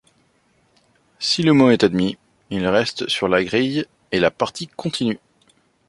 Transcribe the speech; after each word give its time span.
Si 1.19 1.43
le 1.43 1.53
mot 1.53 1.69
est 1.69 1.83
admis, 1.83 2.17
il 2.49 2.65
reste 2.65 3.07
sur 3.07 3.27
la 3.27 3.43
grille 3.43 3.85
et 4.11 4.19
la 4.19 4.31
partie 4.31 4.65
continue. 4.65 5.19